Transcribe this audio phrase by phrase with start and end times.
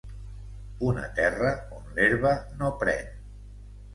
[0.91, 3.15] Una terra on l'herba no pren.